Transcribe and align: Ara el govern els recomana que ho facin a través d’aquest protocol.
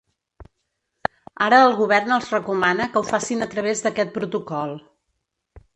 Ara 1.47 1.59
el 1.65 1.75
govern 1.81 2.15
els 2.17 2.33
recomana 2.37 2.91
que 2.95 3.01
ho 3.03 3.07
facin 3.13 3.49
a 3.49 3.51
través 3.55 3.87
d’aquest 3.87 4.15
protocol. 4.19 4.77